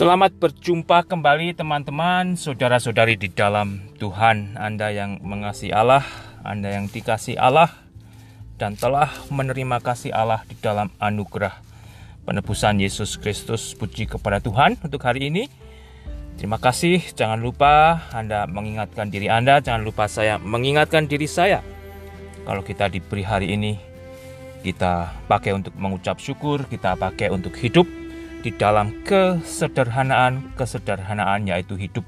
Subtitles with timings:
[0.00, 6.00] Selamat berjumpa kembali teman-teman, saudara-saudari di dalam Tuhan Anda yang mengasihi Allah,
[6.40, 7.68] Anda yang dikasih Allah
[8.56, 11.52] dan telah menerima kasih Allah di dalam anugerah
[12.24, 13.76] penebusan Yesus Kristus.
[13.76, 15.52] Puji kepada Tuhan untuk hari ini.
[16.40, 21.60] Terima kasih, jangan lupa Anda mengingatkan diri Anda, jangan lupa saya mengingatkan diri saya.
[22.48, 23.76] Kalau kita diberi hari ini,
[24.64, 27.99] kita pakai untuk mengucap syukur, kita pakai untuk hidup,
[28.40, 32.04] di dalam kesederhanaan, kesederhanaan yaitu hidup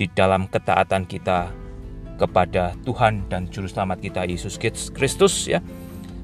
[0.00, 1.52] di dalam ketaatan kita
[2.16, 4.56] kepada Tuhan dan Juru Selamat kita Yesus
[4.92, 5.60] Kristus ya.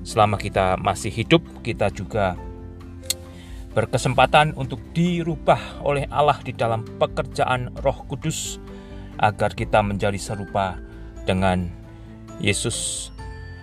[0.05, 2.37] Selama kita masih hidup, kita juga
[3.73, 8.61] berkesempatan untuk dirubah oleh Allah di dalam pekerjaan Roh Kudus
[9.19, 10.77] agar kita menjadi serupa
[11.25, 11.73] dengan
[12.39, 13.11] Yesus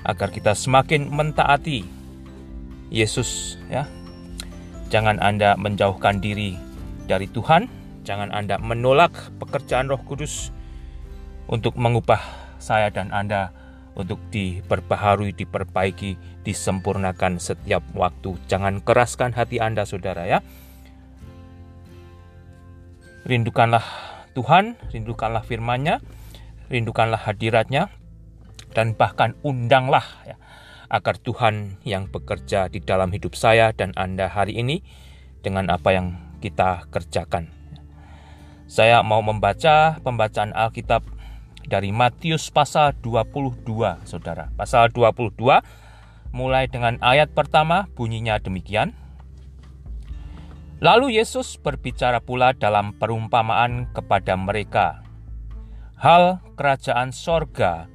[0.02, 1.86] agar kita semakin mentaati
[2.90, 3.86] Yesus ya
[4.92, 6.60] Jangan Anda menjauhkan diri
[7.08, 7.72] dari Tuhan,
[8.04, 10.52] jangan Anda menolak pekerjaan Roh Kudus
[11.48, 12.20] untuk mengubah
[12.60, 13.56] saya dan Anda
[13.96, 18.36] untuk diperbaharui, diperbaiki, disempurnakan setiap waktu.
[18.52, 20.40] Jangan keraskan hati Anda, saudara ya.
[23.24, 23.84] Rindukanlah
[24.36, 26.04] Tuhan, rindukanlah firman-Nya,
[26.68, 27.92] rindukanlah hadiratnya,
[28.72, 30.40] dan bahkan undanglah ya,
[30.92, 34.84] agar Tuhan yang bekerja di dalam hidup saya dan Anda hari ini
[35.40, 37.48] dengan apa yang kita kerjakan.
[38.68, 41.08] Saya mau membaca pembacaan Alkitab
[41.64, 44.52] dari Matius pasal 22, Saudara.
[44.60, 45.32] Pasal 22
[46.36, 48.96] mulai dengan ayat pertama bunyinya demikian.
[50.82, 55.06] Lalu Yesus berbicara pula dalam perumpamaan kepada mereka.
[56.02, 57.86] Hal kerajaan sorga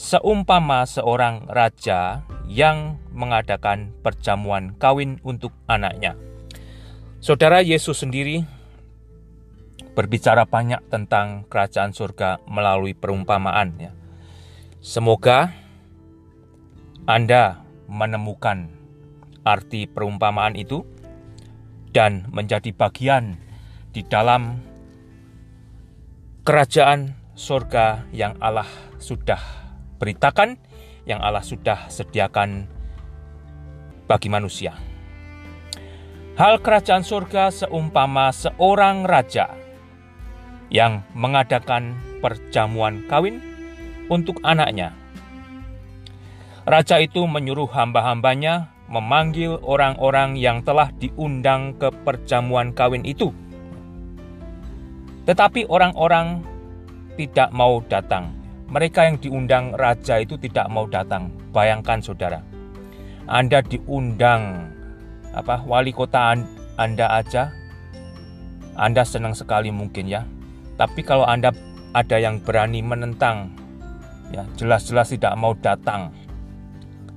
[0.00, 6.16] seumpama seorang raja yang mengadakan perjamuan kawin untuk anaknya.
[7.20, 8.40] Saudara Yesus sendiri
[9.92, 13.92] berbicara banyak tentang kerajaan surga melalui perumpamaan ya.
[14.80, 15.52] Semoga
[17.04, 18.72] Anda menemukan
[19.44, 20.80] arti perumpamaan itu
[21.92, 23.36] dan menjadi bagian
[23.92, 24.64] di dalam
[26.48, 29.59] kerajaan surga yang Allah sudah
[30.00, 30.56] beritakan
[31.04, 32.64] yang Allah sudah sediakan
[34.08, 34.72] bagi manusia.
[36.40, 39.52] Hal kerajaan surga seumpama seorang raja
[40.72, 43.44] yang mengadakan perjamuan kawin
[44.08, 44.96] untuk anaknya.
[46.64, 53.30] Raja itu menyuruh hamba-hambanya memanggil orang-orang yang telah diundang ke perjamuan kawin itu.
[55.28, 56.40] Tetapi orang-orang
[57.20, 58.39] tidak mau datang
[58.70, 61.34] mereka yang diundang raja itu tidak mau datang.
[61.50, 62.38] Bayangkan saudara,
[63.26, 64.70] Anda diundang
[65.34, 66.38] apa wali kota
[66.78, 67.50] Anda aja,
[68.78, 70.22] Anda senang sekali mungkin ya.
[70.78, 71.50] Tapi kalau Anda
[71.90, 73.50] ada yang berani menentang,
[74.30, 76.14] ya jelas-jelas tidak mau datang,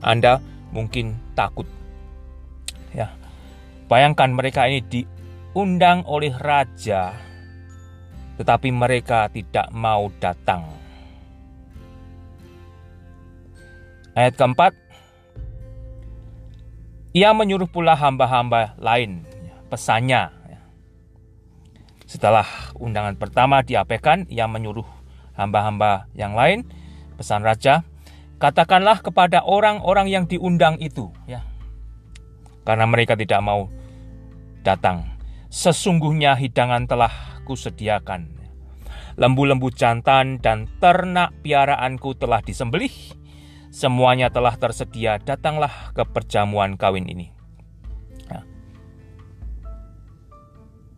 [0.01, 0.41] Anda
[0.73, 1.69] mungkin takut.
[2.97, 3.13] Ya,
[3.85, 7.13] bayangkan mereka ini diundang oleh raja,
[8.41, 10.82] tetapi mereka tidak mau datang.
[14.13, 14.77] Ayat keempat,
[17.17, 19.25] ia menyuruh pula hamba-hamba lain,
[19.73, 20.29] pesannya.
[22.05, 22.45] Setelah
[22.77, 24.85] undangan pertama diabaikan, ia menyuruh
[25.33, 26.61] hamba-hamba yang lain,
[27.17, 27.81] pesan raja,
[28.37, 31.41] katakanlah kepada orang-orang yang diundang itu, ya,
[32.69, 33.65] karena mereka tidak mau
[34.61, 35.09] datang.
[35.49, 38.29] Sesungguhnya hidangan telah kusediakan.
[39.17, 42.93] Lembu-lembu jantan dan ternak piaraanku telah disembelih
[43.73, 47.33] Semuanya telah tersedia, datanglah ke perjamuan kawin ini.
[48.29, 48.45] Nah.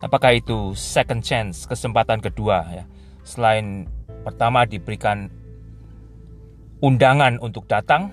[0.04, 2.84] Apakah itu second chance, kesempatan kedua ya?
[3.24, 3.88] Selain
[4.28, 5.32] pertama diberikan
[6.84, 8.12] undangan untuk datang,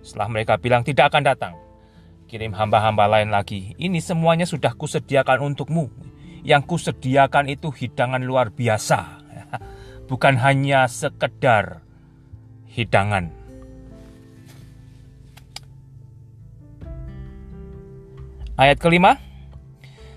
[0.00, 1.54] setelah mereka bilang tidak akan datang,
[2.24, 3.76] kirim hamba-hamba lain lagi.
[3.76, 5.92] Ini semuanya sudah kusediakan untukmu.
[6.40, 9.20] Yang kusediakan itu hidangan luar biasa,
[10.08, 11.84] bukan hanya sekedar
[12.64, 13.43] hidangan.
[18.54, 19.18] Ayat kelima,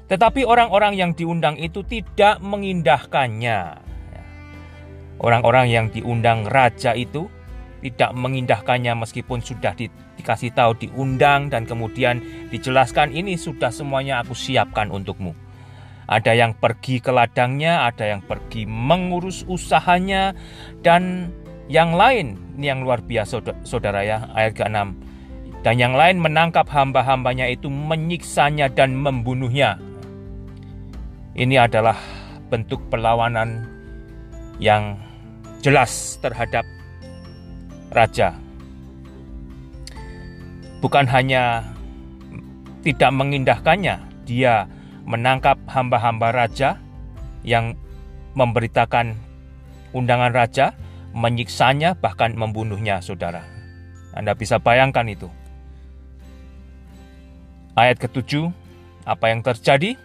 [0.05, 3.81] tetapi orang-orang yang diundang itu tidak mengindahkannya.
[5.17, 7.25] Orang-orang yang diundang raja itu
[7.81, 9.89] tidak mengindahkannya meskipun sudah di,
[10.21, 12.21] dikasih tahu diundang dan kemudian
[12.53, 15.33] dijelaskan ini sudah semuanya aku siapkan untukmu.
[16.05, 20.37] Ada yang pergi ke ladangnya, ada yang pergi mengurus usahanya
[20.85, 21.33] dan
[21.73, 24.77] yang lain ini yang luar biasa saudara ya ayat ke-6
[25.67, 29.75] dan yang lain menangkap hamba-hambanya itu menyiksanya dan membunuhnya.
[31.35, 31.99] Ini adalah
[32.47, 33.67] bentuk perlawanan
[34.63, 34.95] yang
[35.59, 36.63] jelas terhadap
[37.91, 38.31] raja.
[40.79, 41.67] Bukan hanya
[42.87, 44.71] tidak mengindahkannya, dia
[45.03, 46.79] menangkap hamba-hamba raja
[47.43, 47.75] yang
[48.39, 49.19] memberitakan
[49.91, 50.71] undangan raja,
[51.11, 53.43] menyiksanya, bahkan membunuhnya, saudara.
[54.15, 55.27] Anda bisa bayangkan itu.
[57.77, 58.49] Ayat ketujuh,
[59.05, 60.01] apa yang terjadi?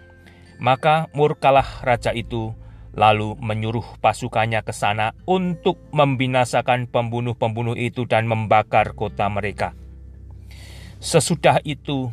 [0.60, 2.52] Maka murkalah raja itu
[2.92, 9.72] lalu menyuruh pasukannya ke sana untuk membinasakan pembunuh-pembunuh itu dan membakar kota mereka.
[11.00, 12.12] Sesudah itu,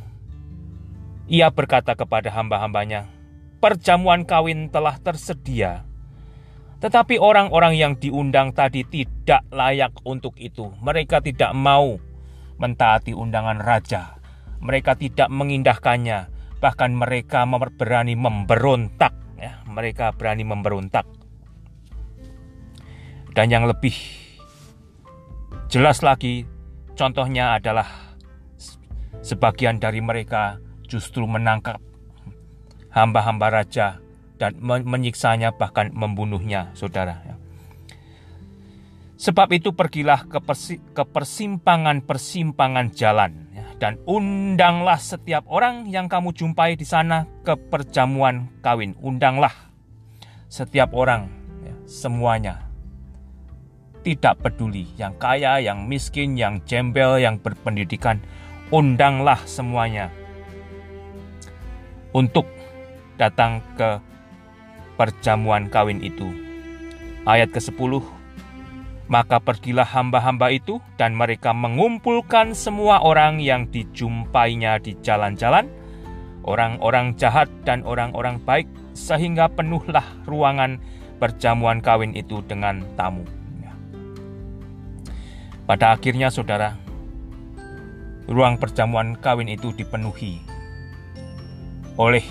[1.27, 3.11] ia berkata kepada hamba-hambanya,
[3.59, 5.83] "Perjamuan kawin telah tersedia,
[6.79, 10.71] tetapi orang-orang yang diundang tadi tidak layak untuk itu.
[10.79, 12.00] Mereka tidak mau
[12.56, 14.19] mentaati undangan raja,
[14.59, 21.07] mereka tidak mengindahkannya, bahkan mereka berani memberontak." Ya, mereka berani memberontak.
[23.31, 23.95] Dan yang lebih
[25.71, 26.44] jelas lagi,
[27.00, 28.09] contohnya adalah
[29.19, 31.83] Sebagian dari mereka justru menangkap
[32.95, 34.00] hamba-hamba raja
[34.39, 37.19] dan menyiksanya bahkan membunuhnya, saudara.
[37.27, 37.35] Ya.
[39.19, 40.39] Sebab itu pergilah ke,
[41.03, 48.92] persimpangan-persimpangan jalan ya, dan undanglah setiap orang yang kamu jumpai di sana ke perjamuan kawin.
[49.00, 49.56] Undanglah
[50.52, 51.31] setiap orang,
[51.64, 52.68] ya, semuanya.
[54.04, 58.20] Tidak peduli yang kaya, yang miskin, yang jembel, yang berpendidikan,
[58.68, 60.12] undanglah semuanya
[62.12, 62.48] untuk
[63.16, 64.00] datang ke
[65.00, 66.28] perjamuan kawin itu.
[67.24, 68.19] Ayat ke-10
[69.09, 75.65] Maka pergilah hamba-hamba itu dan mereka mengumpulkan semua orang yang dijumpainya di jalan-jalan,
[76.45, 80.77] orang-orang jahat dan orang-orang baik, sehingga penuhlah ruangan
[81.17, 83.25] perjamuan kawin itu dengan tamu.
[85.65, 86.77] Pada akhirnya saudara,
[88.29, 90.41] ruang perjamuan kawin itu dipenuhi
[91.97, 92.25] oleh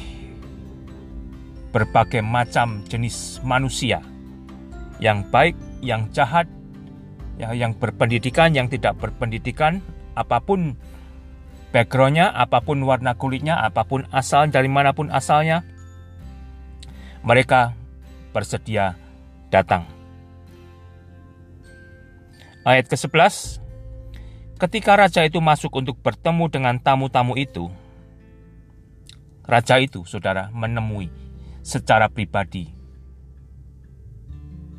[1.71, 4.03] berbagai macam jenis manusia
[4.99, 6.51] yang baik, yang jahat,
[7.39, 9.81] ya, yang berpendidikan, yang tidak berpendidikan,
[10.19, 10.75] apa pun
[11.71, 15.63] backgroundnya, apa pun warna kulitnya, apa pun asal dari mana pun asalnya,
[17.23, 17.73] mereka
[18.35, 18.99] bersedia
[19.49, 19.87] datang.
[22.67, 23.65] Ayat ke-11
[24.59, 27.71] Ketika raja itu masuk untuk bertemu dengan tamu-tamu itu,
[29.47, 31.07] raja itu, saudara, menemui
[31.63, 32.67] secara pribadi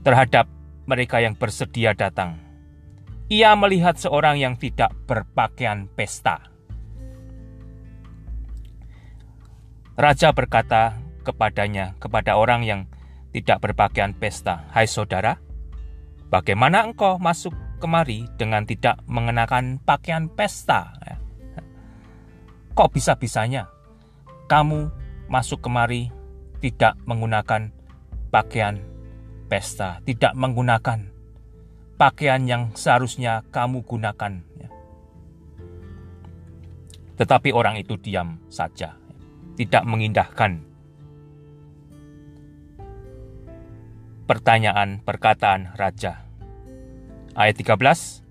[0.03, 0.51] terhadap
[0.83, 2.48] mereka yang bersedia datang.
[3.29, 6.49] Ia melihat seorang yang tidak berpakaian pesta.
[9.93, 12.81] Raja berkata kepadanya, kepada orang yang
[13.29, 15.37] tidak berpakaian pesta, "Hai saudara,
[16.33, 20.93] bagaimana engkau masuk kemari dengan tidak mengenakan pakaian pesta.
[22.75, 23.71] Kok bisa-bisanya
[24.51, 24.91] kamu
[25.31, 26.11] masuk kemari
[26.59, 27.71] tidak menggunakan
[28.29, 28.83] pakaian
[29.47, 31.18] pesta, tidak menggunakan
[31.99, 34.39] pakaian yang seharusnya kamu gunakan.
[34.55, 34.69] Ya.
[37.19, 38.95] Tetapi orang itu diam saja,
[39.59, 40.63] tidak mengindahkan
[44.23, 46.23] pertanyaan perkataan raja.
[47.35, 48.23] Ayat 13.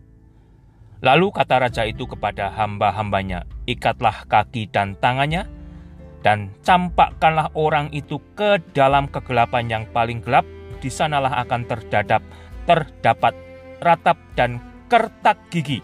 [0.98, 5.46] Lalu kata raja itu kepada hamba-hambanya, ikatlah kaki dan tangannya,
[6.26, 10.42] dan campakkanlah orang itu ke dalam kegelapan yang paling gelap,
[10.82, 12.18] di sanalah akan terdadap,
[12.66, 13.30] terdapat
[13.82, 15.80] ratap dan kertak gigi.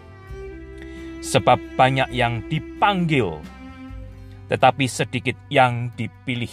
[1.24, 3.40] Sebab banyak yang dipanggil,
[4.52, 6.52] tetapi sedikit yang dipilih.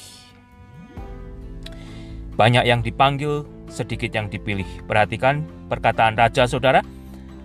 [2.40, 4.68] Banyak yang dipanggil, sedikit yang dipilih.
[4.88, 6.80] Perhatikan perkataan raja saudara,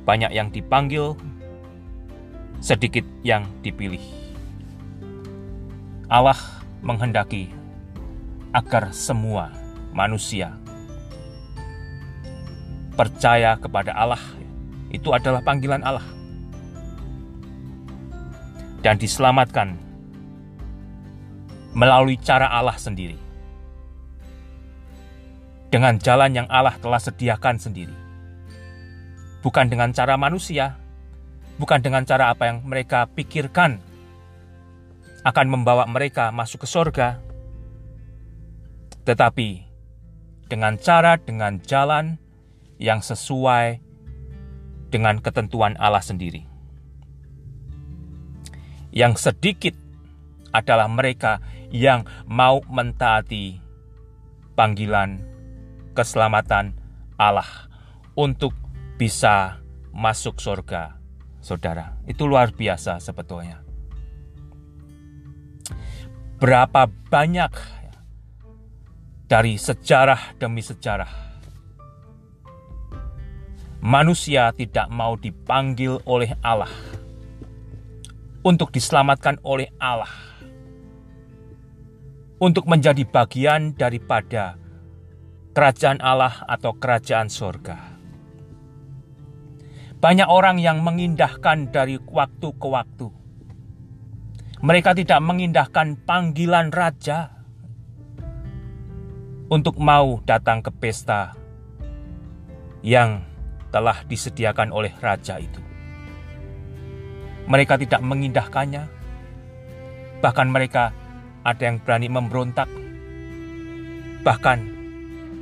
[0.07, 1.19] banyak yang dipanggil,
[2.63, 4.03] sedikit yang dipilih.
[6.07, 6.39] Allah
[6.87, 7.51] menghendaki
[8.55, 9.51] agar semua
[9.91, 10.55] manusia
[12.97, 14.21] percaya kepada Allah.
[14.89, 16.05] Itu adalah panggilan Allah.
[18.81, 19.77] Dan diselamatkan
[21.77, 23.27] melalui cara Allah sendiri
[25.69, 27.93] dengan jalan yang Allah telah sediakan sendiri.
[29.45, 30.81] Bukan dengan cara manusia,
[31.61, 33.79] bukan dengan cara apa yang mereka pikirkan
[35.27, 37.19] akan membawa mereka masuk ke sorga,
[39.05, 39.67] tetapi
[40.47, 42.17] dengan cara, dengan jalan
[42.77, 43.81] yang sesuai
[44.93, 46.45] dengan ketentuan Allah sendiri.
[48.95, 49.75] Yang sedikit
[50.55, 53.61] adalah mereka yang mau mentaati
[54.57, 55.21] panggilan
[55.93, 56.73] keselamatan
[57.21, 57.69] Allah
[58.17, 58.57] untuk
[58.97, 59.61] bisa
[59.93, 60.97] masuk surga.
[61.45, 63.61] Saudara, itu luar biasa sebetulnya.
[66.41, 67.53] Berapa banyak
[69.29, 71.26] dari sejarah demi sejarah
[73.87, 76.75] manusia tidak mau dipanggil oleh Allah
[78.43, 80.11] untuk diselamatkan oleh Allah
[82.43, 84.59] untuk menjadi bagian daripada
[85.55, 87.95] kerajaan Allah atau kerajaan sorga.
[90.03, 93.09] Banyak orang yang mengindahkan dari waktu ke waktu.
[94.67, 97.31] Mereka tidak mengindahkan panggilan raja
[99.47, 101.39] untuk mau datang ke pesta
[102.83, 103.36] yang
[103.77, 105.61] telah disediakan oleh raja itu.
[107.45, 108.89] Mereka tidak mengindahkannya,
[110.25, 110.97] bahkan mereka
[111.45, 112.73] ada yang berani memberontak.
[114.25, 114.59] Bahkan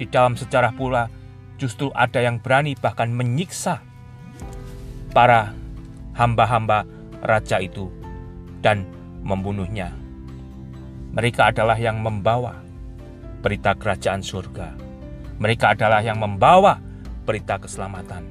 [0.02, 1.06] di dalam sejarah pula,
[1.62, 3.78] justru ada yang berani bahkan menyiksa
[5.14, 5.54] para
[6.18, 6.82] hamba-hamba
[7.22, 7.86] raja itu
[8.66, 8.82] dan
[9.22, 9.94] membunuhnya.
[11.14, 12.58] Mereka adalah yang membawa
[13.46, 14.74] berita kerajaan surga.
[15.38, 16.82] Mereka adalah yang membawa
[17.24, 18.22] berita keselamatan.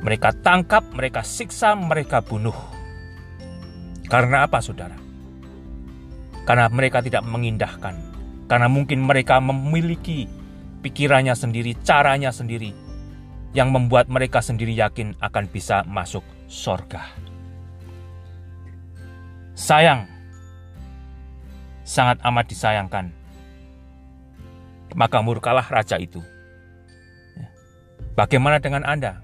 [0.00, 2.56] Mereka tangkap, mereka siksa, mereka bunuh.
[4.08, 4.96] Karena apa, saudara?
[6.48, 7.94] Karena mereka tidak mengindahkan.
[8.48, 10.24] Karena mungkin mereka memiliki
[10.80, 12.72] pikirannya sendiri, caranya sendiri,
[13.52, 17.12] yang membuat mereka sendiri yakin akan bisa masuk sorga.
[19.54, 20.08] Sayang,
[21.84, 23.06] sangat amat disayangkan.
[24.96, 26.24] Maka murkalah raja itu.
[28.18, 29.22] Bagaimana dengan Anda?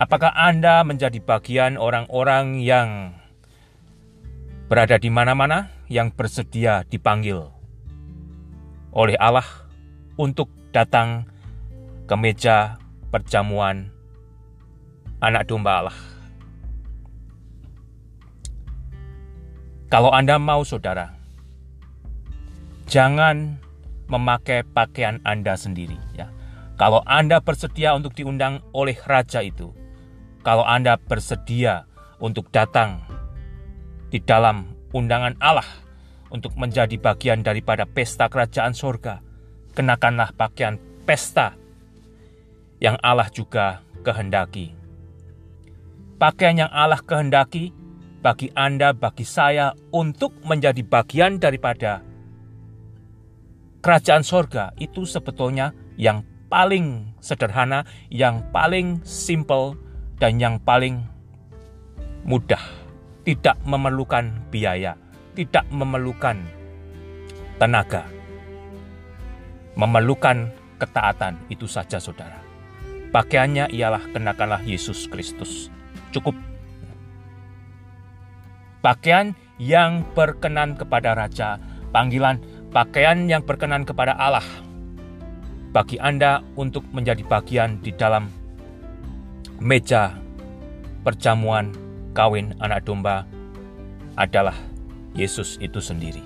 [0.00, 3.14] Apakah Anda menjadi bagian orang-orang yang
[4.72, 7.52] berada di mana-mana yang bersedia dipanggil
[8.96, 9.44] oleh Allah
[10.16, 11.28] untuk datang
[12.08, 12.80] ke meja
[13.12, 13.92] perjamuan
[15.20, 15.98] anak domba Allah.
[19.92, 21.12] Kalau Anda mau saudara,
[22.88, 23.60] jangan
[24.08, 26.31] memakai pakaian Anda sendiri ya.
[26.82, 29.70] Kalau Anda bersedia untuk diundang oleh raja itu,
[30.42, 31.86] kalau Anda bersedia
[32.18, 33.06] untuk datang
[34.10, 35.70] di dalam undangan Allah
[36.34, 39.22] untuk menjadi bagian daripada pesta kerajaan sorga,
[39.78, 40.74] kenakanlah pakaian
[41.06, 41.54] pesta
[42.82, 44.74] yang Allah juga kehendaki.
[46.18, 47.70] Pakaian yang Allah kehendaki
[48.26, 52.02] bagi Anda, bagi saya, untuk menjadi bagian daripada
[53.86, 59.80] kerajaan sorga itu sebetulnya yang paling sederhana, yang paling simple,
[60.20, 61.00] dan yang paling
[62.28, 62.60] mudah.
[63.24, 64.92] Tidak memerlukan biaya,
[65.32, 66.36] tidak memerlukan
[67.56, 68.04] tenaga,
[69.78, 71.40] memerlukan ketaatan.
[71.48, 72.42] Itu saja, saudara.
[73.14, 75.72] Pakaiannya ialah kenakanlah Yesus Kristus.
[76.12, 76.36] Cukup.
[78.82, 81.62] Pakaian yang berkenan kepada Raja,
[81.94, 82.42] panggilan
[82.74, 84.44] pakaian yang berkenan kepada Allah.
[85.72, 88.28] Bagi Anda untuk menjadi bagian di dalam
[89.56, 90.20] meja
[91.00, 91.72] perjamuan
[92.12, 93.24] kawin anak domba
[94.20, 94.54] adalah
[95.16, 96.20] Yesus itu sendiri.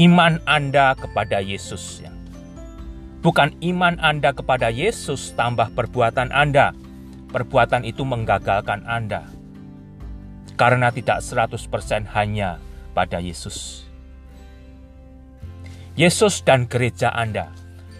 [0.00, 2.14] Iman Anda kepada Yesus yang
[3.24, 6.76] Bukan iman Anda kepada Yesus tambah perbuatan Anda.
[7.32, 9.24] Perbuatan itu menggagalkan Anda.
[10.60, 12.60] Karena tidak 100% hanya
[12.92, 13.88] pada Yesus.
[15.96, 17.48] Yesus dan gereja Anda,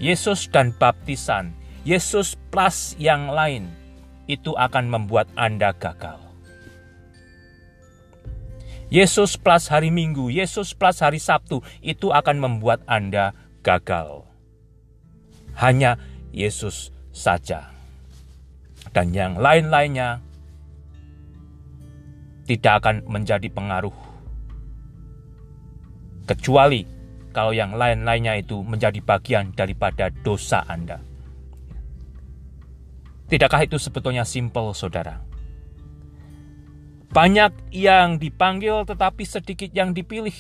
[0.05, 1.57] Yesus dan baptisan,
[1.89, 3.73] Yesus plus yang lain,
[4.29, 6.21] itu akan membuat Anda gagal.
[8.93, 13.33] Yesus plus hari Minggu, Yesus plus hari Sabtu, itu akan membuat Anda
[13.65, 14.29] gagal
[15.59, 15.99] hanya
[16.35, 17.71] Yesus saja.
[18.93, 20.21] Dan yang lain-lainnya
[22.45, 23.95] tidak akan menjadi pengaruh.
[26.29, 26.85] Kecuali
[27.35, 31.03] kalau yang lain-lainnya itu menjadi bagian daripada dosa Anda.
[33.27, 35.19] Tidakkah itu sebetulnya simpel, saudara?
[37.11, 40.35] Banyak yang dipanggil, tetapi sedikit yang dipilih,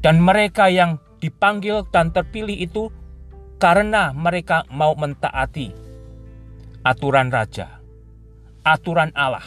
[0.00, 2.88] dan mereka yang dipanggil dan terpilih itu
[3.56, 5.72] karena mereka mau mentaati
[6.84, 7.80] aturan raja,
[8.62, 9.44] aturan Allah,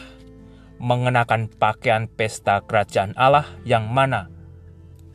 [0.82, 4.39] mengenakan pakaian pesta kerajaan Allah yang mana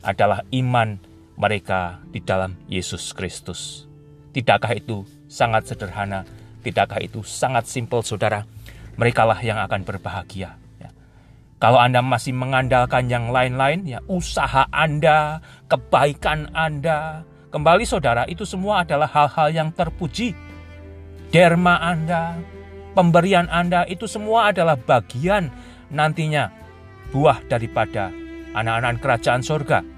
[0.05, 1.01] adalah iman
[1.35, 3.89] mereka di dalam Yesus Kristus.
[4.31, 6.23] Tidakkah itu sangat sederhana?
[6.61, 8.45] Tidakkah itu sangat simpel, saudara?
[8.95, 10.55] Merekalah yang akan berbahagia.
[10.79, 10.89] Ya.
[11.59, 18.87] Kalau Anda masih mengandalkan yang lain-lain, ya usaha Anda, kebaikan Anda, kembali saudara, itu semua
[18.87, 20.31] adalah hal-hal yang terpuji.
[21.33, 22.39] Derma Anda,
[22.95, 25.51] pemberian Anda, itu semua adalah bagian
[25.91, 26.47] nantinya
[27.11, 28.11] buah daripada
[28.55, 29.94] anak-anak kerajaan sorga.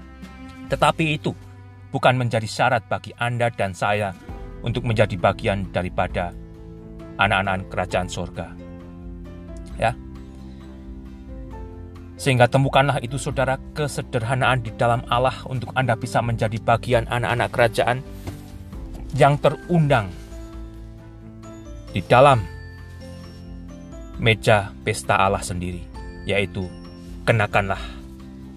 [0.68, 1.32] Tetapi itu
[1.90, 4.12] bukan menjadi syarat bagi Anda dan saya
[4.60, 6.32] untuk menjadi bagian daripada
[7.16, 8.52] anak-anak kerajaan sorga.
[9.78, 9.94] Ya,
[12.18, 18.02] sehingga temukanlah itu saudara kesederhanaan di dalam Allah untuk Anda bisa menjadi bagian anak-anak kerajaan
[19.14, 20.10] yang terundang
[21.94, 22.42] di dalam
[24.18, 25.86] meja pesta Allah sendiri,
[26.26, 26.66] yaitu
[27.22, 27.80] kenakanlah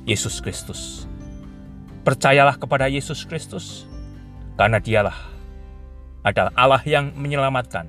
[0.09, 1.00] Yesus Kristus.
[2.01, 3.85] Percayalah kepada Yesus Kristus,
[4.57, 5.13] karena dialah
[6.25, 7.85] adalah Allah yang menyelamatkan,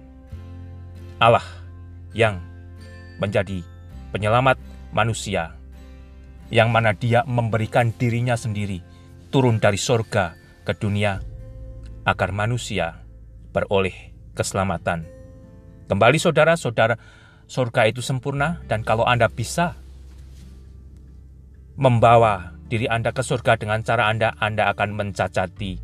[1.16, 1.45] Allah
[2.12, 2.37] yang
[3.16, 3.64] menjadi
[4.12, 4.61] penyelamat
[4.92, 5.57] manusia
[6.52, 8.85] yang mana dia memberikan dirinya sendiri
[9.33, 10.37] turun dari sorga
[10.69, 11.16] ke dunia
[12.04, 13.00] agar manusia
[13.57, 15.09] beroleh keselamatan.
[15.88, 17.00] Kembali saudara-saudara,
[17.49, 19.73] sorga itu sempurna dan kalau Anda bisa
[21.81, 25.76] membawa diri Anda ke surga dengan cara Anda, Anda akan mencacati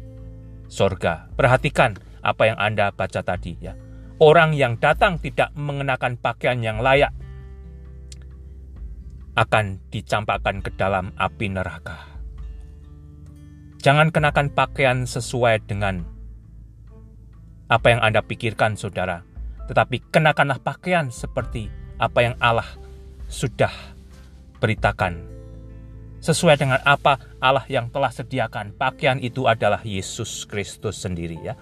[0.72, 1.28] sorga.
[1.36, 3.76] Perhatikan apa yang Anda baca tadi ya.
[4.16, 7.12] Orang yang datang tidak mengenakan pakaian yang layak
[9.36, 12.08] akan dicampakkan ke dalam api neraka.
[13.78, 16.02] Jangan kenakan pakaian sesuai dengan
[17.70, 19.22] apa yang Anda pikirkan, saudara,
[19.70, 22.66] tetapi kenakanlah pakaian seperti apa yang Allah
[23.30, 23.70] sudah
[24.58, 25.37] beritakan.
[26.18, 31.54] Sesuai dengan apa Allah yang telah sediakan, pakaian itu adalah Yesus Kristus sendiri ya.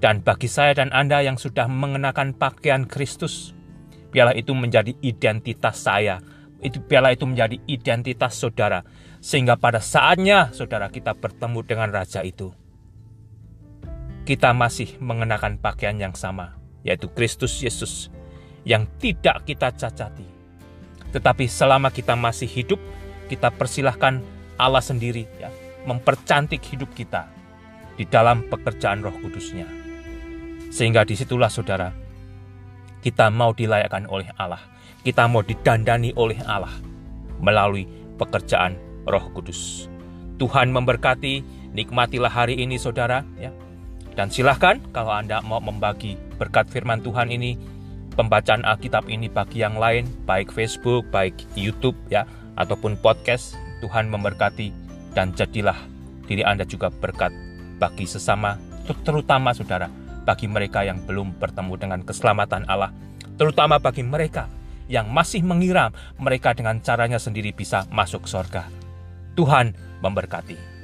[0.00, 3.52] Dan bagi saya dan Anda yang sudah mengenakan pakaian Kristus,
[4.12, 6.20] biarlah itu menjadi identitas saya.
[6.64, 8.84] Itu piala itu menjadi identitas saudara.
[9.20, 12.52] Sehingga pada saatnya saudara kita bertemu dengan raja itu
[14.26, 18.10] kita masih mengenakan pakaian yang sama yaitu Kristus Yesus
[18.66, 20.26] yang tidak kita cacati.
[21.14, 22.82] Tetapi selama kita masih hidup
[23.26, 24.22] kita persilahkan
[24.56, 25.50] Allah sendiri ya
[25.86, 27.28] mempercantik hidup kita
[27.94, 29.68] di dalam pekerjaan Roh Kudusnya
[30.72, 31.94] sehingga di situlah saudara
[33.02, 34.60] kita mau dilayakkan oleh Allah
[35.06, 36.74] kita mau didandani oleh Allah
[37.38, 37.86] melalui
[38.18, 38.74] pekerjaan
[39.06, 39.86] Roh Kudus.
[40.36, 43.54] Tuhan memberkati, nikmatilah hari ini saudara ya.
[44.18, 47.54] Dan silahkan kalau Anda mau membagi berkat firman Tuhan ini,
[48.16, 52.24] pembacaan Alkitab ini bagi yang lain, baik Facebook, baik YouTube ya,
[52.56, 54.72] ataupun podcast, Tuhan memberkati
[55.12, 55.76] dan jadilah
[56.26, 57.32] diri Anda juga berkat
[57.80, 58.56] bagi sesama,
[59.04, 59.88] terutama saudara,
[60.26, 62.90] bagi mereka yang belum bertemu dengan keselamatan Allah,
[63.38, 64.50] terutama bagi mereka
[64.90, 68.66] yang masih mengira mereka dengan caranya sendiri bisa masuk surga.
[69.36, 70.75] Tuhan memberkati.